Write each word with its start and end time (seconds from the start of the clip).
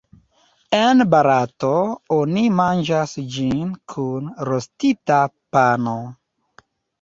En 0.75 1.01
Barato, 1.09 1.69
oni 2.15 2.45
manĝas 2.61 3.13
ĝin 3.35 3.69
kun 3.93 4.33
rostita 4.51 5.21
pano. 5.59 5.95